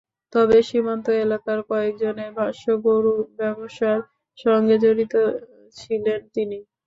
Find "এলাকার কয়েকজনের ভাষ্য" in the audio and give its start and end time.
1.23-2.63